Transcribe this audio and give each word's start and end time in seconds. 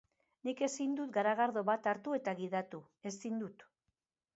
Nik 0.47 0.63
ezin 0.67 0.95
dut 1.01 1.11
garagardo 1.19 1.65
bat 1.71 1.93
hartu 1.95 2.19
eta 2.21 2.37
gidatu, 2.43 2.85
ezin 3.15 3.43
dut. 3.45 3.73